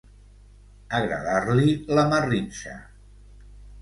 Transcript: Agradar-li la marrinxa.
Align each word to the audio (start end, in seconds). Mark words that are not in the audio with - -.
Agradar-li 0.99 1.75
la 1.99 2.07
marrinxa. 2.15 2.77